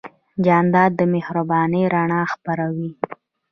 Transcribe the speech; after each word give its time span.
جانداد 0.45 0.91
د 0.99 1.01
مهربانۍ 1.13 1.83
رڼا 1.93 2.21
خپروي. 2.33 2.89